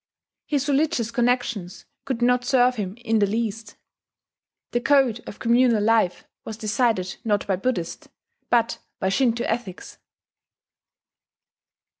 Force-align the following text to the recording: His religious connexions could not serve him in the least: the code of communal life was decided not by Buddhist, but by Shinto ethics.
His 0.47 0.67
religious 0.67 1.11
connexions 1.11 1.85
could 2.05 2.23
not 2.23 2.43
serve 2.43 2.77
him 2.77 2.95
in 3.05 3.19
the 3.19 3.27
least: 3.27 3.75
the 4.71 4.81
code 4.81 5.21
of 5.27 5.37
communal 5.37 5.83
life 5.83 6.25
was 6.43 6.57
decided 6.57 7.17
not 7.23 7.45
by 7.45 7.55
Buddhist, 7.55 8.09
but 8.49 8.79
by 8.99 9.09
Shinto 9.09 9.43
ethics. 9.43 9.99